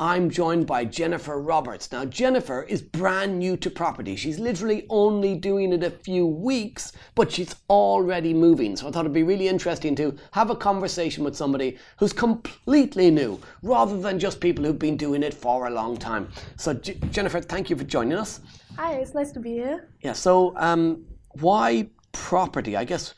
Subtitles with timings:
[0.00, 1.92] I'm joined by Jennifer Roberts.
[1.92, 4.16] Now, Jennifer is brand new to property.
[4.16, 8.76] She's literally only doing it a few weeks, but she's already moving.
[8.76, 13.10] So I thought it'd be really interesting to have a conversation with somebody who's completely
[13.10, 16.28] new, rather than just people who've been doing it for a long time.
[16.56, 18.40] So, J- Jennifer, thank you for joining us.
[18.76, 19.90] Hi, it's nice to be here.
[20.00, 21.04] Yeah, so um,
[21.40, 22.74] why property?
[22.74, 23.12] I guess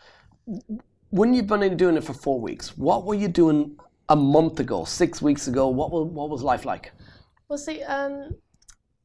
[1.11, 3.77] when you've been doing it for four weeks, what were you doing
[4.13, 5.65] a month ago, six weeks ago?
[5.69, 6.93] What was, what was life like?
[7.49, 8.15] Well, see, um,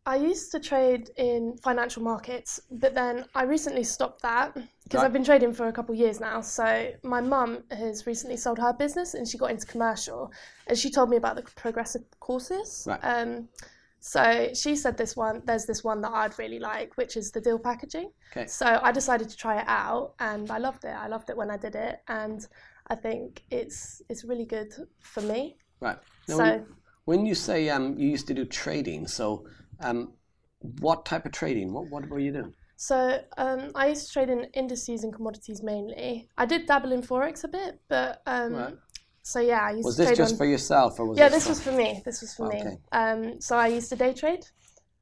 [0.06, 5.06] I used to trade in financial markets, but then I recently stopped that because Right.
[5.06, 6.42] I've been trading for a couple of years now.
[6.42, 10.32] So my mum has recently sold her business and she got into commercial,
[10.68, 12.86] and she told me about the progressive courses.
[12.88, 13.00] Right.
[13.04, 13.50] Um,
[14.00, 17.42] so she said this one, there's this one that I'd really like, which is the
[17.42, 18.12] deal packaging.
[18.32, 18.48] Okay.
[18.48, 20.96] So I decided to try it out, and I loved it.
[21.06, 22.40] I loved it when I did it, and
[22.90, 25.58] I think it's it's really good for me.
[25.80, 25.98] Right.
[26.28, 26.66] Now, So- when,
[27.06, 29.46] when you say um, you used to do trading, so
[29.82, 30.14] um,
[30.80, 31.74] what type of trading?
[31.74, 32.54] What, what were you doing?
[32.78, 36.28] So um, I used to trade in indices and commodities mainly.
[36.38, 38.76] I did dabble in forex a bit, but um, Right.
[39.24, 40.38] so yeah, I used Was to Was this just on.
[40.38, 42.02] for yourself, or was yeah, this for- was for me.
[42.06, 42.64] This was for Okay.
[42.64, 42.78] me.
[42.92, 44.46] Um, so I used to day trade,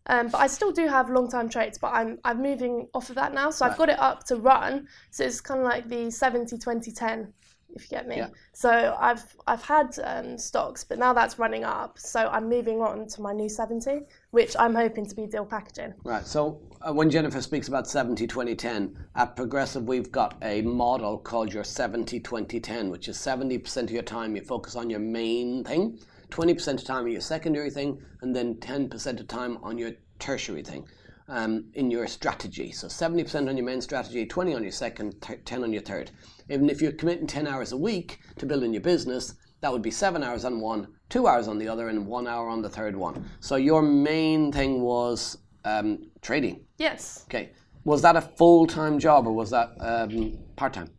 [0.08, 1.78] um, but I still do have long time trades.
[1.78, 3.72] But I'm I'm moving off of that now, so Right.
[3.72, 4.88] I've got it up to run.
[5.11, 7.33] So it's kind of like the 70, 20, 10,
[7.76, 8.18] if you get me.
[8.18, 8.30] Yeah.
[8.54, 12.00] So I've I've had um, stocks, but now that's running up.
[12.00, 15.94] So I'm moving on to my new 70, which I'm hoping to be deal packaging.
[16.03, 16.26] Right.
[16.26, 21.18] So uh, when Jennifer speaks about 70 20 10, at Progressive, we've got a model
[21.18, 25.00] called your 70 20 10, which is 70% of your time you focus on your
[25.00, 26.00] main thing,
[26.30, 30.64] 20% of time on your secondary thing, and then 10% of time on your tertiary
[30.64, 30.88] thing.
[31.28, 32.72] Um, in your strategy.
[32.72, 36.12] So 70% on your main strategy, 20 on your second, th- 10 on your third.
[36.52, 39.90] Even if you're committing 10 hours a week to building your business, that would be
[39.90, 42.96] seven hours on one, two hours on the other, and one hour on the third
[42.96, 43.28] one.
[43.40, 46.64] So your main thing was um, trading.
[46.78, 47.25] Yes.
[47.28, 47.53] Okay.
[47.85, 50.91] Was that a full time job or was that um, part time?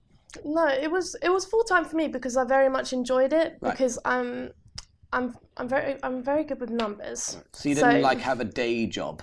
[0.44, 3.58] No, it was it was full time for me because I very much enjoyed it
[3.60, 3.70] Right.
[3.70, 4.50] because I'm
[5.12, 7.38] I'm I'm very I'm very good with numbers.
[7.52, 9.22] So you didn't So- like have a day job.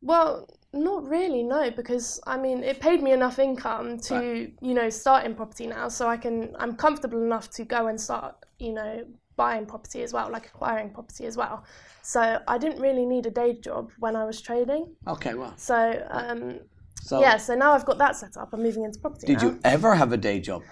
[0.00, 4.54] Well, not really, no, because I mean it paid me enough income to Right.
[4.60, 8.00] you know start in property now, so I can I'm comfortable enough to go and
[8.00, 9.04] start you know
[9.36, 11.64] buying property as well, like acquiring property as well.
[12.02, 14.94] So I didn't really need a day job when I was trading.
[15.06, 15.54] Okay, well.
[15.56, 16.60] So um,
[17.00, 18.50] So yeah, so now I've got that set up.
[18.52, 19.26] I'm moving into property.
[19.26, 19.44] did now.
[19.44, 20.62] you ever have a day job?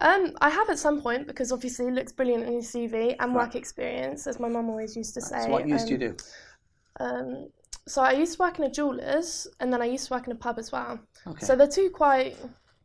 [0.00, 3.34] Um, I have at some point because obviously it looks brilliant on your CV and
[3.34, 5.42] work experience, as my mum always used to say.
[5.44, 6.16] So what used um, you do?
[6.98, 7.48] Um,
[7.86, 10.32] so I used to work in a jeweller's and then I used to work in
[10.32, 10.98] a pub as well.
[11.26, 11.44] Okay.
[11.46, 12.36] So they're two quite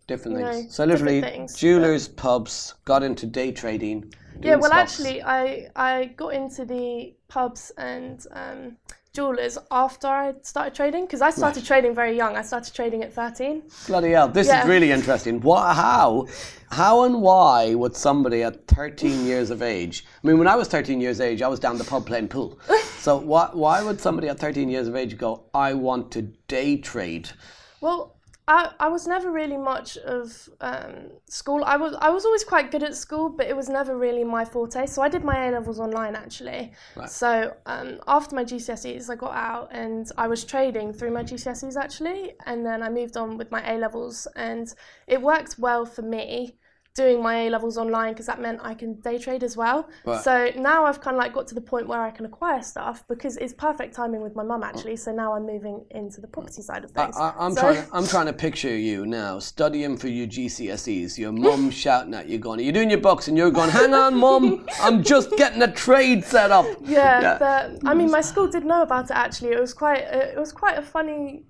[0.08, 0.64] different you things.
[0.66, 4.14] know, so literally, things, but- jewelers, pubs, got into day trading.
[4.42, 4.56] yeah.
[4.56, 8.78] Well, actually, I I got into the pubs and um,
[9.18, 12.38] jewellers after I started trading because I started trading very young.
[12.38, 13.64] I started trading at thirteen.
[13.88, 14.62] Bloody hell, this Yeah.
[14.62, 15.42] is really interesting.
[15.42, 16.28] What, how,
[16.70, 20.68] how and why would somebody at 13 years of age, I mean, when I was
[20.68, 22.60] 13 years of age, I was down the pub playing pool.
[23.08, 26.76] So why, why would somebody at 13 years of age go, I want to day
[26.78, 27.30] trade?
[27.80, 28.17] Well,
[28.50, 31.64] I, I was never really much of um, school.
[31.66, 34.46] I was I was always quite good at school, but it was never really my
[34.46, 34.86] forte.
[34.86, 36.72] So I did my A levels online actually.
[36.96, 37.10] Right.
[37.10, 41.76] So um, after my GCSEs, I got out and I was trading through my GCSEs
[41.76, 44.74] actually, and then I moved on with my A levels, and
[45.08, 46.56] it worked well for me
[46.98, 49.88] doing my A levels online because that meant I can day trade as well.
[50.06, 50.22] Right.
[50.22, 53.08] So now I've kind of like got to the point where I can acquire stuff
[53.08, 54.98] because it's perfect timing with my mum actually.
[54.98, 57.16] So now I'm moving into the property side of things.
[57.16, 61.32] I, I'm, So- trying, I'm trying to picture you now studying for your GCSEs, your
[61.32, 63.28] mum shouting at you, going, "You're you doing your books?
[63.28, 66.66] And you're going, Hang on, mum, I'm just getting a trade set up.
[66.82, 67.38] Yeah, Yeah.
[67.38, 69.12] but I mean, my school did know about it.
[69.12, 71.44] Actually, it was quite it was quite a funny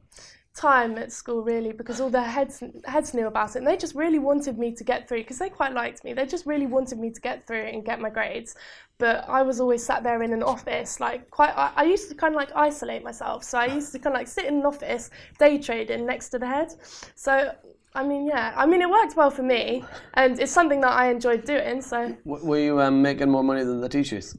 [0.57, 3.95] time at school, really, because all the heads heads knew about it, and they just
[3.95, 6.13] really wanted me to get through because they quite liked me.
[6.13, 8.55] They just really wanted me to get through and get my grades.
[8.97, 11.53] But I was always sat there in an office, like quite.
[11.55, 14.19] I, I used to kind of like isolate myself, so I used to kind of
[14.19, 16.73] like sit in an office, day trading next to the head.
[17.15, 17.51] So.
[17.95, 18.53] I mean, yeah.
[18.55, 19.83] I mean, it worked well for me,
[20.13, 21.81] and it's something that I enjoyed doing.
[21.81, 24.37] So, W- were you um, making more money than the teachers?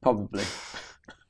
[0.00, 0.44] Probably.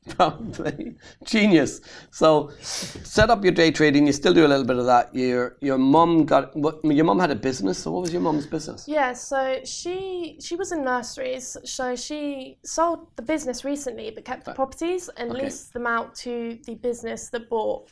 [0.09, 0.95] Probably
[1.25, 1.81] genius.
[2.11, 4.07] So, set up your day trading.
[4.07, 5.15] You still do a little bit of that.
[5.15, 6.85] Your your mum got what?
[6.85, 7.79] Your mum had a business.
[7.79, 8.87] So, what was your mum's business?
[8.87, 11.57] Yeah, so she she was in nurseries.
[11.65, 15.45] So she sold the business recently, but kept the properties and Okay.
[15.45, 17.91] leased them out to the business that bought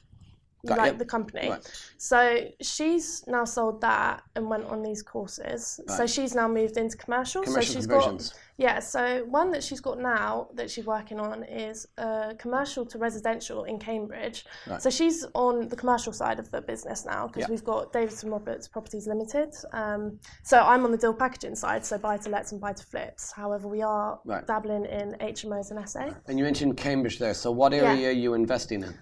[0.66, 0.98] Got like you.
[0.98, 1.50] the company.
[1.50, 1.92] Right.
[1.98, 5.80] So she's now sold that and went on these courses.
[5.88, 7.42] So she's now moved into commercial.
[7.42, 8.78] Commercial so she's got yeah.
[8.78, 13.64] So one that she's got now that she's working on is uh, commercial to residential
[13.64, 14.44] in Cambridge.
[14.66, 14.80] Right.
[14.80, 17.50] So she's on the commercial side of the business now because Yeah.
[17.50, 19.54] we've got Davidson Roberts Properties Limited.
[19.72, 22.84] Um, so I'm on the deal packaging side, so buy to lets and buy to
[22.84, 23.32] flips.
[23.32, 24.46] However, we are Right.
[24.46, 26.14] dabbling in HMOs and SA.
[26.28, 27.34] And you mentioned Cambridge there.
[27.34, 28.94] So, what area are you investing in?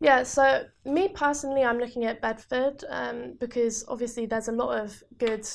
[0.00, 5.02] Yeah, so me personally, I'm looking at Bedford um, because obviously there's a lot of
[5.18, 5.48] good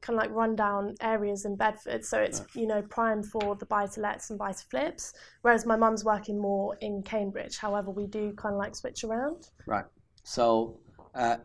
[0.00, 3.86] kind of like rundown areas in Bedford, so it's you know prime for the buy
[3.86, 5.14] to lets and buy to flips.
[5.42, 7.56] Whereas my mum's working more in Cambridge.
[7.56, 9.48] However, we do kind of like switch around.
[9.66, 9.86] Right.
[10.22, 10.78] So,
[11.14, 11.38] uh,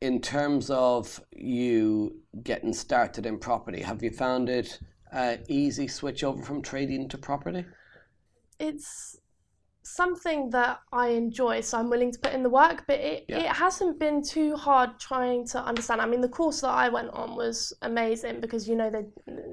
[0.00, 4.78] in terms of you getting started in property, have you found it
[5.12, 7.64] uh, easy switch over from trading to property?
[8.58, 9.18] It's
[9.84, 13.40] something that I enjoy, so I'm willing to put in the work, but it, Yeah.
[13.40, 16.00] it hasn't been too hard trying to understand.
[16.00, 19.04] I mean, the course that I went on was amazing because, you know, they,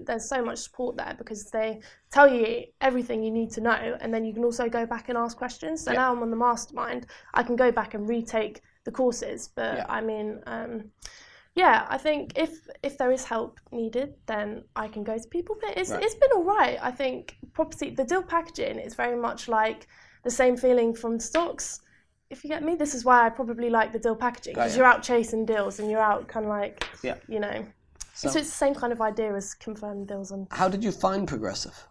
[0.06, 1.82] there's so much support there because they
[2.12, 5.18] tell you everything you need to know, and then you can also go back and
[5.18, 5.84] ask questions.
[5.84, 5.98] So Yeah.
[5.98, 9.86] now I'm on the mastermind, I can go back and retake the courses, but Yeah.
[9.90, 10.92] I mean, um,
[11.56, 12.52] yeah, I think if
[12.82, 15.58] if there is help needed, then I can go to people.
[15.60, 16.02] But it's Right.
[16.02, 16.80] it's been all right.
[16.82, 19.88] I think property the deal packaging is very much like
[20.24, 21.82] the same feeling from stocks.
[22.30, 24.86] If you get me, this is why I probably like the deal packaging because you're
[24.86, 27.16] out chasing deals and you're out kind of like Yeah.
[27.28, 27.66] you know.
[28.14, 30.92] So, So, it's the same kind of idea as confirmed deals on how did you
[30.92, 31.88] find progressive?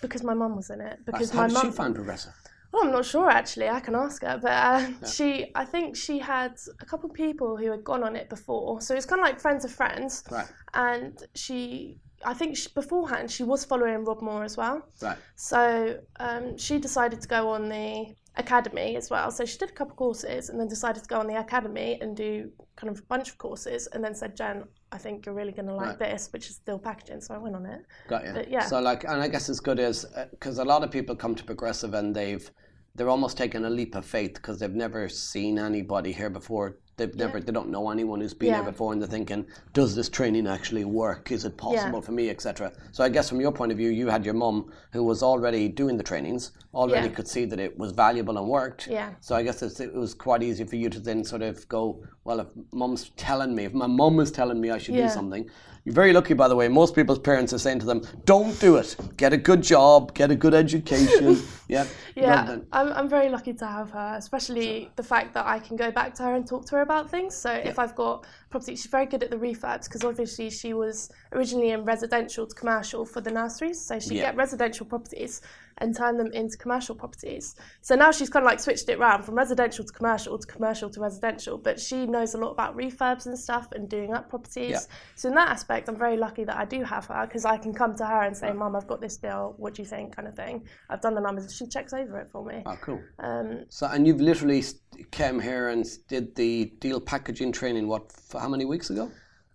[0.00, 1.66] because my mum was in it because how my did mum.
[1.66, 2.32] she find progressive?
[2.72, 3.68] Well, I'm not sure actually.
[3.68, 7.56] I can ask her, but uh, she, I think she had a couple of people
[7.58, 10.24] who had gone on it before, so it's kind of like friends of friends.
[10.30, 10.46] Right.
[10.72, 14.88] And she, I think she, beforehand she was following Rob Moore as well.
[15.00, 15.18] Right.
[15.36, 19.30] So um, she decided to go on the academy as well.
[19.30, 21.98] So she did a couple of courses and then decided to go on the academy
[22.00, 25.34] and do kind of a bunch of courses, and then said, Jen, I think you're
[25.34, 26.10] really going to like Right.
[26.10, 27.20] this, which is still packaging.
[27.20, 27.80] So I went on it.
[28.08, 28.32] Got you.
[28.32, 28.64] But yeah.
[28.66, 31.44] So like, and I guess as good as because a lot of people come to
[31.44, 32.50] progressive and they've
[32.94, 36.76] they're almost taking a leap of faith because they've never seen anybody here before.
[36.98, 38.62] They've never they don't know anyone who's been Yeah.
[38.62, 41.32] here before, and they're thinking, does this training actually work?
[41.32, 42.72] Is it possible for me, etc.
[42.92, 45.68] So I guess from your point of view, you had your mum who was already
[45.68, 47.14] doing the trainings, already Yeah.
[47.14, 48.88] could see that it was valuable and worked.
[48.88, 49.10] Yeah.
[49.20, 52.02] So I guess it's, it was quite easy for you to then sort of go,
[52.24, 55.48] well, if mum's telling me, if my mum is telling me I should do something,
[55.84, 56.68] you're very lucky, by the way.
[56.68, 58.96] Most people's parents are saying to them, don't do it.
[59.16, 61.42] Get a good job, get a good education.
[61.68, 61.86] yeah.
[62.14, 65.90] Yeah, I'm, I'm very lucky to have her, especially the fact that I can go
[65.90, 67.34] back to her and talk to her about things.
[67.34, 71.10] So if I've got property, she's very good at the refurbs because obviously she was
[71.32, 73.80] originally in residential to commercial for the nurseries.
[73.80, 74.26] So she'd Yeah.
[74.26, 75.40] get residential properties
[75.78, 77.56] and turn them into commercial properties.
[77.80, 80.90] So now she's kind of like switched it around from residential to commercial to commercial
[80.90, 81.56] to residential.
[81.58, 84.70] But she knows a lot about refurbs and stuff and doing up properties.
[84.70, 84.80] Yeah.
[85.16, 87.72] So in that aspect, I'm very lucky that I do have her because I can
[87.72, 89.54] come to her and say, "Mum, I've got this deal.
[89.56, 90.62] What do you think?" kind of thing.
[90.90, 91.52] I've done the numbers.
[91.54, 92.62] She checks over it for me.
[92.66, 93.00] Oh, cool.
[93.18, 94.62] Um, So, and you've literally
[95.10, 99.10] came here and did the deal packaging training, what, how many weeks ago?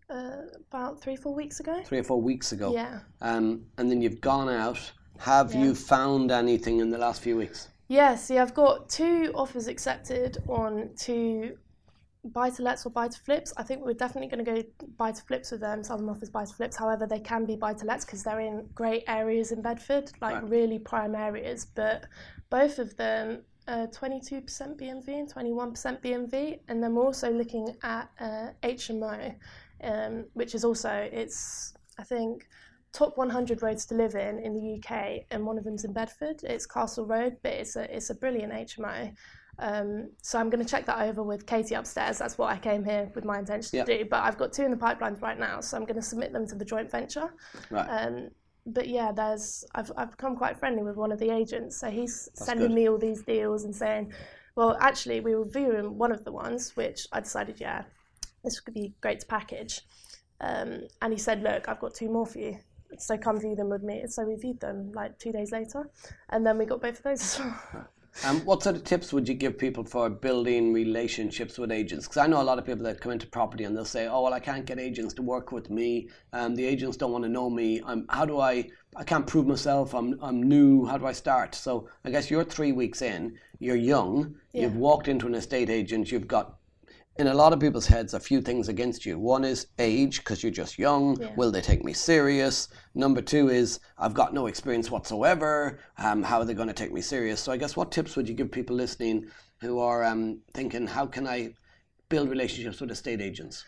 [0.09, 1.81] uh, about three, four weeks ago.
[1.83, 2.71] Three or four weeks ago.
[2.73, 2.99] Yeah.
[3.21, 4.79] Um, and then you've gone out.
[5.19, 5.63] Have Yeah.
[5.63, 7.67] you found anything in the last few weeks?
[7.89, 11.57] Yeah, see, I've got two offers accepted on two
[12.23, 13.53] buy to lets or buy to flips.
[13.57, 15.83] I think we're definitely going to go buy to flips with them.
[15.83, 16.77] Some of them offers buy to flips.
[16.77, 20.35] However, they can be buy to lets because they're in great areas in Bedford, like
[20.35, 20.49] Right.
[20.49, 21.65] really prime areas.
[21.65, 22.05] But
[22.49, 23.43] both of them.
[23.67, 24.45] Uh, 22%
[24.79, 29.35] BMV and 21% BMV, and then we're also looking at uh, HMO,
[29.83, 32.47] um, which is also it's I think
[32.93, 36.37] top 100 roads to live in in the UK, and one of them's in Bedford.
[36.43, 39.11] It's Castle Road, but it's a it's a brilliant HMO.
[39.59, 42.19] Um, so I'm going to check that over with Katie upstairs.
[42.19, 43.83] That's what I came here with my intention Yeah.
[43.85, 44.05] to do.
[44.09, 46.47] But I've got two in the pipelines right now, so I'm going to submit them
[46.47, 47.33] to the joint venture.
[47.69, 47.87] Right.
[47.89, 48.29] Um,
[48.67, 52.29] but yeah, there's I've I've become quite friendly with one of the agents, so he's
[52.33, 52.75] sending good.
[52.75, 54.13] me all these deals and saying,
[54.55, 57.83] well, actually, we were viewing one of the ones, which I decided, yeah,
[58.43, 59.81] this could be great to package.
[60.41, 62.57] Um, and he said, look, I've got two more for you.
[62.97, 64.03] So come view them with me.
[64.07, 65.89] So we viewed them like two days later,
[66.29, 67.87] and then we got both of those as well.
[68.25, 72.07] Um, what sort of tips would you give people for building relationships with agents?
[72.07, 74.23] Because I know a lot of people that come into property and they'll say, "Oh,
[74.23, 76.09] well, I can't get agents to work with me.
[76.33, 77.81] Um, the agents don't want to know me.
[77.85, 78.69] I'm, how do I?
[78.95, 79.93] I can't prove myself.
[79.93, 80.85] I'm, I'm new.
[80.85, 83.37] How do I start?" So I guess you're three weeks in.
[83.59, 84.35] You're young.
[84.53, 86.11] You've walked into an estate agent.
[86.11, 86.57] You've got
[87.19, 89.17] in a lot of people's heads a few things against you.
[89.17, 91.19] One is age because you're just young.
[91.19, 91.33] Yeah.
[91.35, 92.69] Will they take me serious?
[92.93, 95.79] Number two is I've got no experience whatsoever.
[95.97, 97.39] Um, how are they going to take me serious?
[97.39, 99.27] So I guess what tips would you give people listening
[99.59, 101.53] who are um, thinking how can I
[102.09, 103.65] build relationships with estate agents?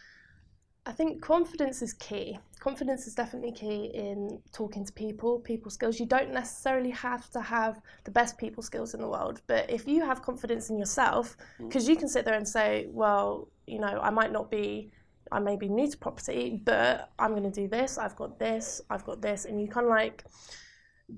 [0.85, 2.39] I think confidence is key.
[2.59, 5.99] Confidence is definitely key in talking to people, people skills.
[5.99, 9.87] You don't necessarily have to have the best people skills in the world, but if
[9.87, 11.67] you have confidence in yourself, mm.
[11.67, 14.91] because you can sit there and say, well, you know, I might not be,
[15.31, 18.81] I may be new to property, but I'm going to do this, I've got this,
[18.89, 20.25] I've got this, and you kind of like,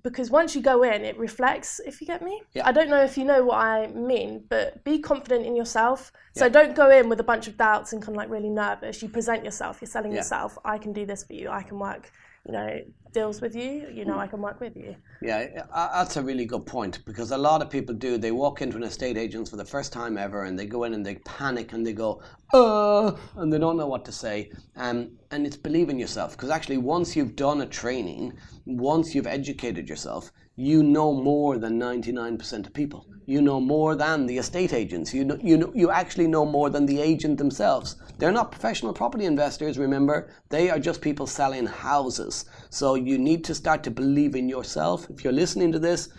[0.03, 2.41] because once you go in, it reflects, if you get me.
[2.53, 2.67] Yeah.
[2.67, 6.12] I don't know if you know what I mean, but be confident in yourself.
[6.36, 6.50] So Yeah.
[6.50, 9.01] don't go in with a bunch of doubts and kind of like really nervous.
[9.01, 10.19] You present yourself, you're selling Yeah.
[10.19, 10.57] yourself.
[10.63, 11.50] I can do this for you.
[11.50, 12.12] I can work,
[12.45, 12.81] you know,
[13.13, 13.88] deals with you.
[13.93, 14.95] You know, I can work with you.
[15.21, 18.17] Yeah, that's a really good point because a lot of people do.
[18.17, 20.93] They walk into an estate agent for the first time ever and they go in
[20.93, 22.21] and they panic and they go,
[22.53, 24.51] uh, and they don't know what to say.
[24.75, 28.33] Um, and it's believe in yourself because actually, once you've done a training,
[28.65, 30.31] once you've educated yourself,
[30.62, 33.08] you know more than 99% of people.
[33.25, 35.12] You know more than the estate agents.
[35.12, 37.96] You know, you know, you actually know more than the agent themselves.
[38.20, 39.80] They're not professional property investors.
[39.80, 42.46] Remember, they are just people selling houses.
[42.70, 45.10] So you need to start to believe in yourself.
[45.10, 46.10] If you're listening to this,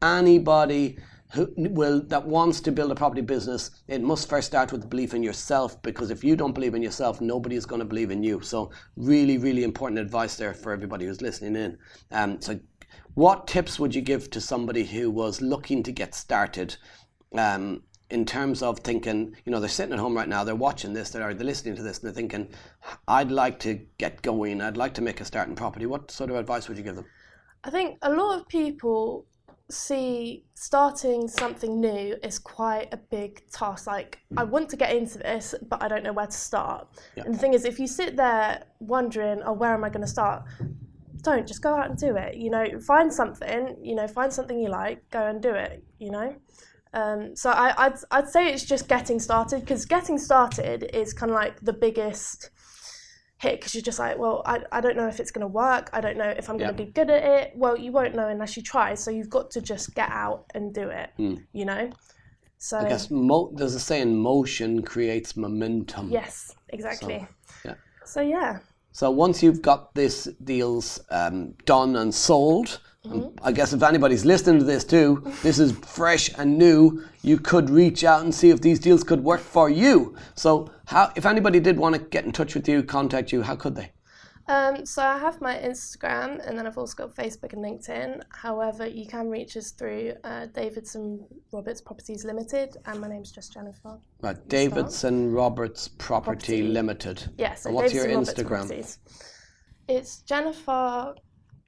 [0.00, 0.98] anybody
[1.34, 5.12] who will that wants to build a property business, it must first start with belief
[5.12, 5.80] in yourself.
[5.82, 8.40] Because if you don't believe in yourself, nobody is going to believe in you.
[8.40, 11.78] So really, really important advice there for everybody who's listening in.
[12.10, 12.58] Um, so
[13.14, 16.76] what tips would you give to somebody who was looking to get started
[17.36, 20.92] um, in terms of thinking, you know, they're sitting at home right now, they're watching
[20.92, 22.48] this, they're, they're listening to this, and they're thinking,
[23.06, 25.86] I'd like to get going, I'd like to make a start in property.
[25.86, 27.06] What sort of advice would you give them?
[27.62, 29.26] I think a lot of people
[29.70, 33.86] see starting something new is quite a big task.
[33.86, 36.88] Like, I want to get into this, but I don't know where to start.
[37.16, 37.24] Yeah.
[37.24, 40.08] And the thing is, if you sit there wondering, oh, where am I going to
[40.08, 40.42] start?
[41.20, 42.36] Don't just go out and do it.
[42.36, 43.76] You know, find something.
[43.82, 45.82] You know, find something you like, go and do it.
[45.98, 46.36] You know.
[46.92, 51.30] Um, so I, I'd I'd say it's just getting started because getting started is kind
[51.30, 52.50] of like the biggest
[53.38, 55.88] hit because you're just like, well, I, I don't know if it's going to work.
[55.92, 56.76] I don't know if I'm going Yeah.
[56.76, 57.52] to be good at it.
[57.54, 58.94] Well, you won't know unless you try.
[58.94, 61.10] So you've got to just get out and do it.
[61.16, 61.90] You know.
[62.58, 62.78] So.
[62.78, 66.10] I guess mo- there's a saying, motion creates momentum.
[66.10, 67.26] yes, exactly.
[67.64, 67.74] yeah.
[68.04, 68.58] So yeah.
[68.92, 74.24] So once you've got this deals um, done and sold, and I guess if anybody's
[74.24, 77.04] listening to this too, this is fresh and new.
[77.22, 80.16] You could reach out and see if these deals could work for you.
[80.34, 83.56] So how, if anybody did want to get in touch with you, contact you, how
[83.56, 83.92] could they?
[84.50, 88.20] Um, so I have my Instagram and then I've also got Facebook and LinkedIn.
[88.30, 93.52] However, you can reach us through uh, Davidson Roberts Properties Limited, and my name's just
[93.52, 93.96] Jennifer.
[94.20, 96.62] Right, Davidson Roberts Property, Property.
[96.62, 97.18] Limited.
[97.38, 97.50] Yes.
[97.50, 98.66] Yeah, so and what's Davidson your Roberts Instagram?
[98.66, 98.98] Properties.
[99.86, 101.14] It's Jennifer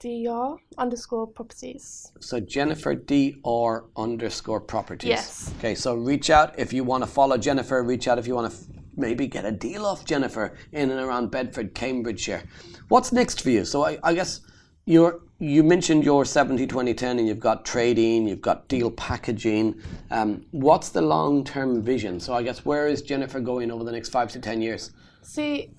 [0.01, 2.11] Dr underscore properties.
[2.19, 5.09] So Jennifer D R underscore properties.
[5.09, 5.55] Yes.
[5.59, 7.81] Okay, so reach out if you want to follow Jennifer.
[7.85, 8.59] Reach out if you want to
[8.97, 12.43] maybe get a deal off Jennifer in and around Bedford, Cambridgeshire.
[12.89, 13.65] What's next for you?
[13.65, 14.41] So I, I guess
[14.85, 19.75] you're you mentioned your 70 20 10 and you've got trading, you've got deal packaging.
[20.11, 22.21] Um, what's the long term vision?
[22.21, 24.93] So I guess where is Jennifer going over the next five to 10 years?
[25.23, 25.71] See,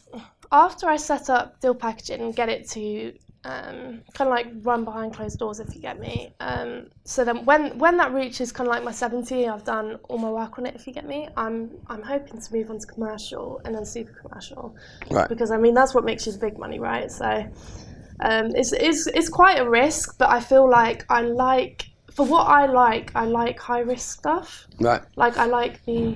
[0.51, 3.13] after I set up deal packaging and get it to
[3.45, 6.33] um, kind of like run behind closed doors, if you get me.
[6.39, 10.17] Um, so then when when that reaches kind of like my 70, I've done all
[10.17, 11.27] my work on it, if you get me.
[11.35, 14.75] I'm I'm hoping to move on to commercial and then super commercial.
[15.09, 15.27] Right.
[15.27, 17.11] Because I mean that's what makes you the big money, right?
[17.11, 17.45] So
[18.21, 22.47] um, it's, it's it's quite a risk, but I feel like I like for what
[22.47, 24.67] I like, I like high risk stuff.
[24.79, 25.01] Right.
[25.15, 26.15] Like I like the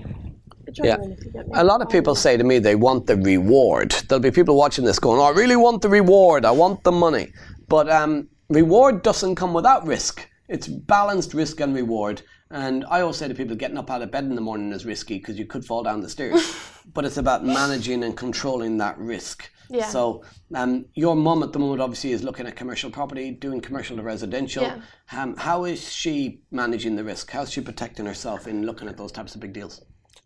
[0.86, 1.54] adrenaline, if you get me.
[1.56, 3.92] A lot of people say to me they want the reward.
[4.08, 6.46] There'll be people watching this going, "Oh, I really want the reward.
[6.46, 7.32] I want the money."
[7.68, 10.28] But um, reward doesn't come without risk.
[10.48, 12.22] It's balanced risk and reward.
[12.50, 14.86] And I always say to people, getting up out of bed in the morning is
[14.86, 16.56] risky because you could fall down the stairs.
[16.94, 19.50] but it's about managing and controlling that risk.
[19.70, 19.90] Yeah.
[19.90, 20.24] So
[20.56, 24.04] um, your mum at the moment obviously is looking at commercial property, doing commercial to
[24.04, 24.64] residential.
[24.64, 24.82] Yeah.
[25.12, 27.30] Um, how is she managing the risk?
[27.32, 29.84] How's she protecting herself in looking at those types of big deals?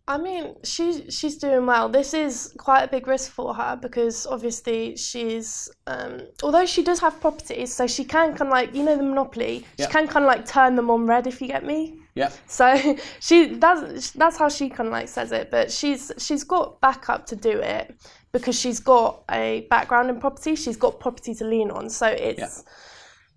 [0.08, 1.88] I mean, she she's doing well.
[1.88, 6.98] This is quite a big risk for her because obviously she's, um, although she does
[7.00, 9.64] have properties, so she can kind of like you know the monopoly.
[9.78, 9.86] Yeah.
[9.86, 12.00] She can kind of like turn them on red if you get me.
[12.16, 12.30] Yeah.
[12.48, 16.80] So she that's that's how she kind of like says it, but she's she's got
[16.80, 17.94] backup to do it
[18.32, 20.56] because she's got a background in property.
[20.56, 21.88] She's got property to lean on.
[21.88, 22.72] So it's Yeah.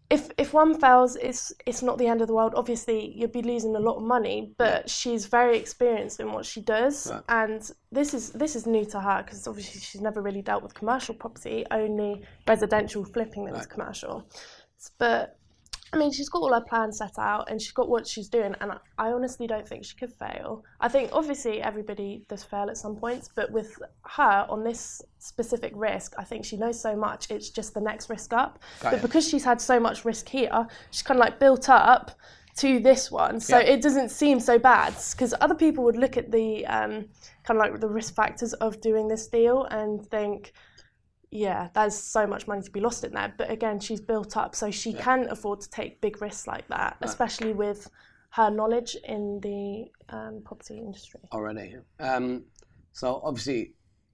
[0.09, 2.53] If if one fails, it's it's not the end of the world.
[2.55, 6.61] Obviously, you'd be losing a lot of money, but she's very experienced in what she
[6.61, 7.23] does, Right.
[7.29, 10.73] and this is this is new to her because obviously she's never really dealt with
[10.73, 14.29] commercial property, only residential flipping them as commercial.
[14.99, 15.39] But
[15.95, 18.53] I mean, she's got all her plans set out and she's got what she's doing,
[18.59, 20.63] and I, I honestly don't think she could fail.
[20.81, 25.71] I think obviously everybody does fail at some points, but with her on this specific
[25.75, 27.31] risk, I think she knows so much.
[27.31, 28.59] It's just the next risk up.
[28.81, 29.01] Got but it.
[29.01, 32.11] because she's had so much risk here, she's kind of like built up
[32.57, 33.65] to this one, so Yeah.
[33.73, 34.93] it doesn't seem so bad.
[35.11, 37.05] Because other people would look at the um,
[37.43, 40.53] kind of like the risk factors of doing this deal and think
[41.35, 43.33] yeah, there's so much money to be lost in there.
[43.37, 46.97] But again, she's built up, so she can afford to take big risks like that,
[47.01, 47.89] especially with
[48.31, 51.19] her knowledge in the um, property industry.
[51.31, 51.75] already.
[51.99, 52.45] Um,
[52.91, 53.73] so obviously,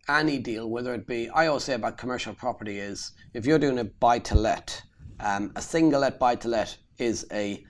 [0.10, 3.80] any deal, whether it be, I always say about commercial property is if you're doing
[3.80, 4.82] a buy to let,
[5.20, 7.64] um, a single let buy to let is a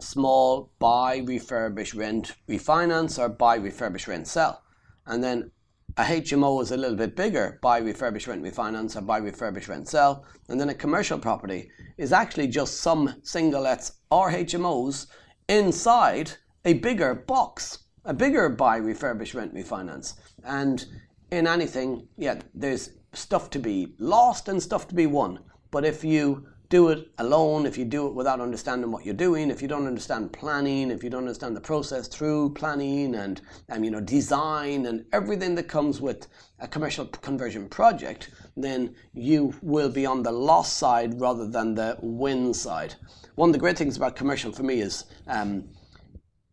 [0.00, 4.62] small buy, refurbish, rent, refinance, or buy, refurbish, rent, sell.
[5.06, 5.50] And then
[5.96, 9.88] a HMO is a little bit bigger, buy, refurbish, rent, refinance, or buy, refurbish, rent,
[9.88, 10.24] sell.
[10.48, 15.06] And then a commercial property is actually just some single lets or HMOs
[15.48, 16.32] inside
[16.64, 20.14] a bigger box, a bigger buy, refurbish, rent, refinance.
[20.44, 20.84] And
[21.30, 25.40] in anything, yeah, there's stuff to be lost and stuff to be won.
[25.70, 29.50] But if you do it alone, if you do it without understanding what you're doing,
[29.50, 33.84] if you don't understand planning, if you don't understand the process through planning and, and
[33.84, 36.28] you know design and everything that comes with
[36.60, 41.98] a commercial conversion project, then you will be on the loss side rather than the
[42.00, 42.94] win side.
[43.34, 45.68] One of the great things about commercial for me is um,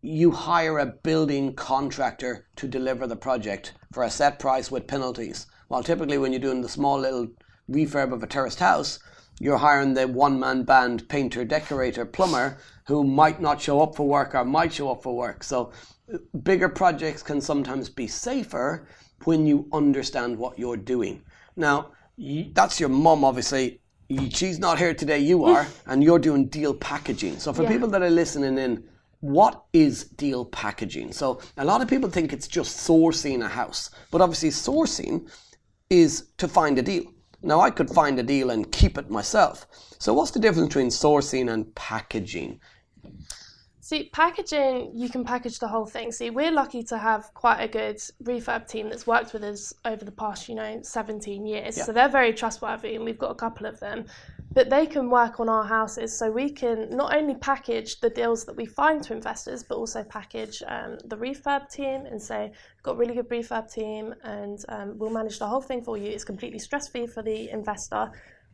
[0.01, 5.47] you hire a building contractor to deliver the project for a set price with penalties.
[5.69, 7.29] While typically when you're doing the small little
[7.71, 8.99] refurb of a terraced house,
[9.39, 14.07] you're hiring the one man band painter, decorator, plumber who might not show up for
[14.07, 15.43] work or might show up for work.
[15.43, 15.71] So
[16.43, 18.87] bigger projects can sometimes be safer
[19.25, 21.21] when you understand what you're doing.
[21.55, 21.91] Now,
[22.53, 23.79] that's your mum, obviously.
[24.31, 27.37] She's not here today, you are, and you're doing deal packaging.
[27.39, 27.69] So for Yeah.
[27.69, 28.83] people that are listening in,
[29.21, 31.11] what is deal packaging?
[31.11, 35.29] So a lot of people think it's just sourcing a house, but obviously sourcing
[35.89, 37.03] is to find a deal.
[37.41, 39.67] Now I could find a deal and keep it myself.
[39.99, 42.59] So what's the difference between sourcing and packaging?
[43.89, 46.11] See, packaging, you can package the whole thing.
[46.11, 50.05] See, we're lucky to have quite a good refurb team that's worked with us over
[50.05, 51.75] the past, you know, 17 years.
[51.75, 51.85] Yeah.
[51.85, 54.05] So they're very trustworthy, and we've got a couple of them.
[54.51, 58.45] But they can work on our houses, so we can not only package the deals
[58.45, 62.93] that we find to investors, but also package um, the refurb team and say, got
[62.93, 66.09] a really good refurb team, and um, we'll manage the whole thing for you.
[66.09, 68.11] It's completely stress free for the investor.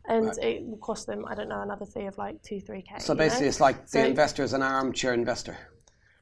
[0.08, 3.00] And it will cost them, I don't know, another fee of like two, three K.
[3.00, 5.56] So basically it's like the investor is an armchair investor.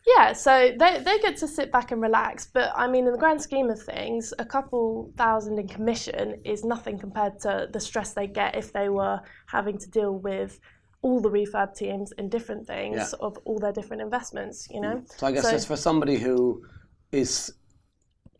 [0.06, 2.46] Yeah, so they, they get to sit back and relax.
[2.52, 6.62] But I mean, in the grand scheme of things, a couple thousand in commission is
[6.62, 10.60] nothing compared to the stress they get if they were having to deal with
[11.00, 13.26] all the refurb teams and different things Yeah.
[13.26, 14.96] of all their different investments, you know?
[14.96, 15.18] Mm.
[15.18, 16.64] So I guess So- it's for somebody who
[17.12, 17.52] is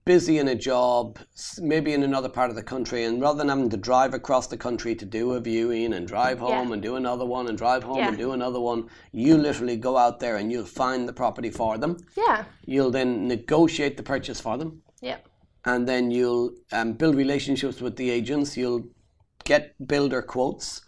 [0.05, 1.19] busy in a job,
[1.61, 4.57] maybe in another part of the country, and rather than having to drive across the
[4.57, 6.73] country to do a viewing and drive home Yeah.
[6.75, 8.09] and do another one and drive home Yeah.
[8.09, 11.79] and do another one, you literally go out there and you'll find the property for
[11.79, 11.97] them.
[12.17, 14.83] Yeah, You'll then negotiate the purchase for them.
[15.01, 15.19] yeah,
[15.65, 18.57] and then you'll um, build relationships with the agents.
[18.57, 18.85] You'll
[19.45, 20.83] get builder quotes,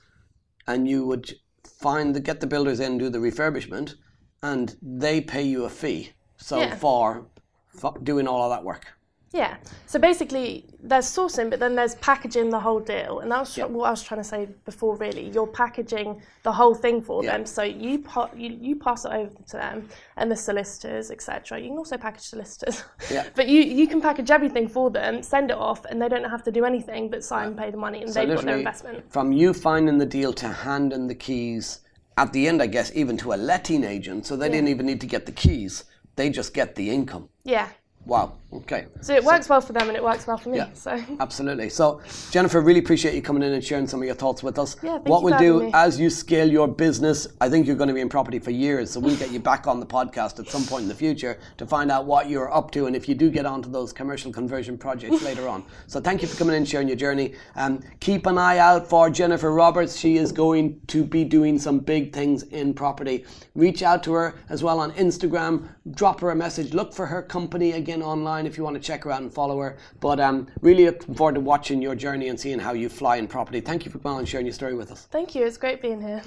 [0.67, 1.33] and you would
[1.81, 3.95] find the get the builders in do the refurbishment,
[4.43, 6.13] and they pay you a fee.
[6.37, 6.77] So Yeah.
[6.77, 7.27] for,
[7.69, 8.87] for doing all of that work.
[9.33, 9.57] Yeah.
[9.87, 13.21] So basically, there's sourcing, but then there's packaging the whole deal.
[13.21, 13.67] And that's Yeah.
[13.67, 15.29] what I was trying to say before, really.
[15.31, 17.33] You're packaging the whole thing for Yeah.
[17.33, 17.47] them.
[17.47, 21.59] So you, pa- you you pass it over to them and the solicitors, etc.
[21.61, 22.85] You can also package solicitors.
[23.11, 23.25] Yeah.
[23.35, 26.43] but you, you can package everything for them, send it off, and they don't have
[26.45, 29.13] to do anything but sign, and pay the money, and So they've got their investment.
[29.13, 31.81] From you finding the deal to handing the keys
[32.17, 34.25] at the end, I guess, even to a letting agent.
[34.27, 35.85] So they didn't even need to get the keys;
[36.15, 37.29] they just get the income.
[37.45, 37.69] Yeah.
[38.07, 38.35] Wow.
[38.53, 38.87] Okay.
[39.01, 40.59] So it works well for them and it works well for me.
[40.59, 40.69] Yeah.
[40.73, 41.69] So Absolutely.
[41.69, 44.77] So, Jennifer, really appreciate you coming in and sharing some of your thoughts with us.
[44.83, 45.71] Yeah, thank what we'll do me.
[45.75, 48.93] as you scale your business, I think you're going to be in property for years,
[48.93, 51.67] so we'll get you back on the podcast at some point in the future to
[51.67, 54.79] find out what you're up to and if you do get onto those commercial conversion
[54.79, 55.65] projects later on.
[55.89, 57.35] So, thank you for coming in and sharing your journey.
[57.57, 59.99] Um, keep an eye out for Jennifer Roberts.
[59.99, 63.25] She is going to be doing some big things in property.
[63.57, 65.69] Reach out to her as well on Instagram.
[65.91, 66.73] Drop her a message.
[66.73, 69.59] Look for her company again online if you want to check her out and follow
[69.61, 69.77] her.
[70.01, 73.29] But um, really looking forward to watching your journey and seeing how you fly in
[73.29, 73.61] property.
[73.61, 75.07] Thank you for coming on and sharing your story with us.
[75.11, 75.45] thank you.
[75.45, 76.23] It's great being here.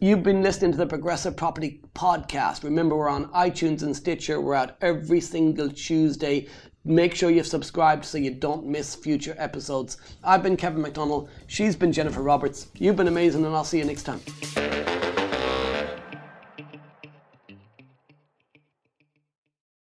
[0.00, 2.64] You've been listening to the Progressive Property Podcast.
[2.64, 4.40] Remember, we're on iTunes and Stitcher.
[4.40, 6.48] We're out every single Tuesday.
[6.84, 9.98] Make sure you've subscribed so you don't miss future episodes.
[10.24, 11.28] I've been Kevin McDonnell.
[11.46, 12.66] She's been Jennifer Roberts.
[12.74, 15.11] You've been amazing, and I'll see you next time.